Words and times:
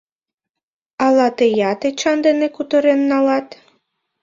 Ала 1.05 1.27
тыят 1.37 1.81
Эчан 1.89 2.17
дене 2.25 2.47
кутырен 2.55 3.01
налат? 3.09 3.47